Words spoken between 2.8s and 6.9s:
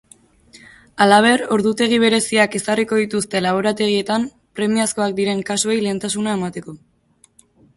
dituzte laborategietan premiazkoak diren kasuei lehentasuna emateko.